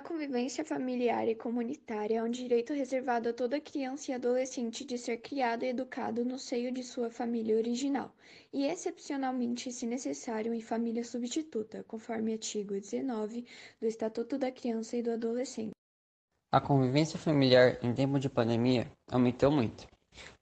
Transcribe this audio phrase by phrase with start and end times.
[0.00, 4.96] A convivência familiar e comunitária é um direito reservado a toda criança e adolescente de
[4.96, 8.10] ser criado e educado no seio de sua família original,
[8.50, 13.44] e excepcionalmente, se necessário, em família substituta, conforme artigo 19
[13.78, 15.72] do Estatuto da Criança e do Adolescente.
[16.50, 19.86] A convivência familiar em tempo de pandemia aumentou muito,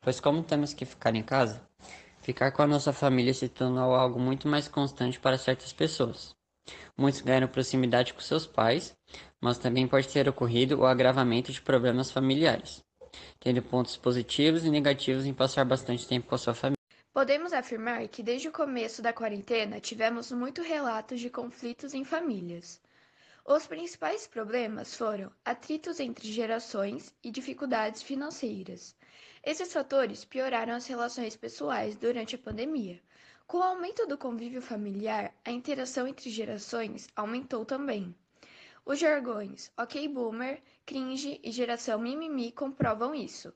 [0.01, 1.61] pois como temos que ficar em casa,
[2.21, 6.38] ficar com a nossa família se tornou algo muito mais constante para certas pessoas.
[6.97, 8.97] Muitos ganharam proximidade com seus pais,
[9.41, 12.85] mas também pode ter ocorrido o agravamento de problemas familiares,
[13.41, 16.79] tendo pontos positivos e negativos em passar bastante tempo com a sua família.
[17.13, 22.81] Podemos afirmar que desde o começo da quarentena tivemos muitos relatos de conflitos em famílias.
[23.45, 28.95] Os principais problemas foram atritos entre gerações e dificuldades financeiras.
[29.43, 33.01] Esses fatores pioraram as relações pessoais durante a pandemia.
[33.49, 38.15] Com o aumento do convívio familiar, a interação entre gerações aumentou também.
[38.85, 43.51] Os jargões ok boomer, cringe e geração mimimi comprovam isso.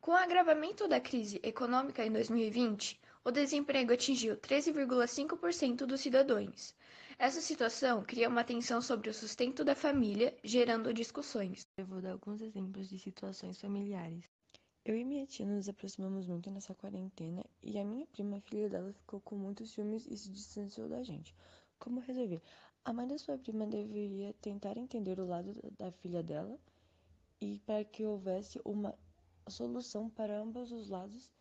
[0.00, 6.74] Com o agravamento da crise econômica em 2020, o desemprego atingiu 13,5% dos cidadãos.
[7.16, 11.64] Essa situação cria uma tensão sobre o sustento da família, gerando discussões.
[11.78, 14.35] Eu vou dar alguns exemplos de situações familiares.
[14.86, 18.92] Eu e minha tia nos aproximamos muito nessa quarentena e a minha prima, filha dela,
[18.92, 21.34] ficou com muitos ciúmes e se distanciou da gente.
[21.76, 22.40] Como resolver?
[22.84, 26.56] A mãe da sua prima deveria tentar entender o lado da filha dela
[27.40, 28.96] e para que houvesse uma
[29.48, 31.32] solução para ambos os lados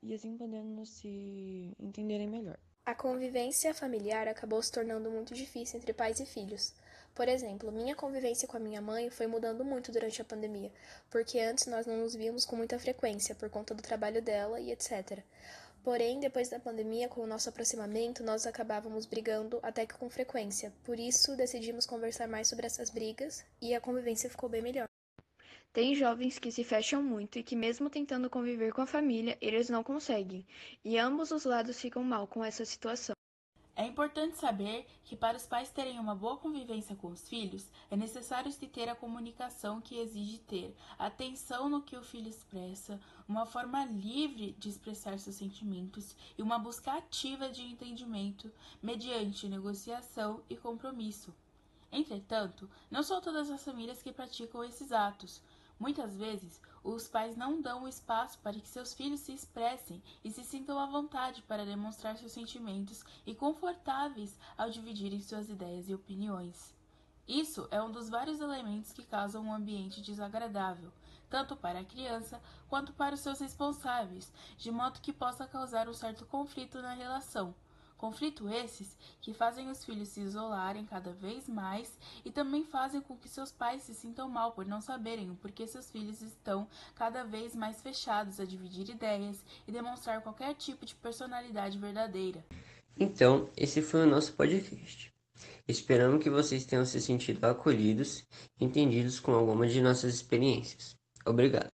[0.00, 2.60] e assim podendo se entenderem melhor.
[2.84, 6.72] A convivência familiar acabou se tornando muito difícil entre pais e filhos.
[7.16, 10.70] Por exemplo, minha convivência com a minha mãe foi mudando muito durante a pandemia,
[11.10, 14.70] porque antes nós não nos víamos com muita frequência por conta do trabalho dela e
[14.70, 15.24] etc.
[15.82, 20.70] Porém, depois da pandemia, com o nosso aproximamento, nós acabávamos brigando até que com frequência.
[20.84, 24.86] Por isso, decidimos conversar mais sobre essas brigas e a convivência ficou bem melhor.
[25.72, 29.70] Tem jovens que se fecham muito e que, mesmo tentando conviver com a família, eles
[29.70, 30.46] não conseguem,
[30.84, 33.15] e ambos os lados ficam mal com essa situação.
[33.78, 37.96] É importante saber que para os pais terem uma boa convivência com os filhos, é
[37.96, 42.98] necessário se ter a comunicação que exige ter atenção no que o filho expressa,
[43.28, 48.50] uma forma livre de expressar seus sentimentos e uma busca ativa de entendimento
[48.82, 51.34] mediante negociação e compromisso.
[51.92, 55.42] Entretanto, não são todas as famílias que praticam esses atos.
[55.78, 60.30] Muitas vezes, os pais não dão o espaço para que seus filhos se expressem e
[60.30, 65.94] se sintam à vontade para demonstrar seus sentimentos e confortáveis ao dividirem suas ideias e
[65.94, 66.74] opiniões.
[67.28, 70.92] Isso é um dos vários elementos que causam um ambiente desagradável,
[71.28, 75.94] tanto para a criança quanto para os seus responsáveis, de modo que possa causar um
[75.94, 77.54] certo conflito na relação
[77.96, 83.16] Conflito esses que fazem os filhos se isolarem cada vez mais e também fazem com
[83.16, 87.24] que seus pais se sintam mal por não saberem o porquê seus filhos estão cada
[87.24, 92.44] vez mais fechados a dividir ideias e demonstrar qualquer tipo de personalidade verdadeira.
[92.98, 95.12] Então, esse foi o nosso podcast.
[95.68, 98.24] Esperamos que vocês tenham se sentido acolhidos
[98.58, 100.96] e entendidos com alguma de nossas experiências.
[101.24, 101.75] Obrigado.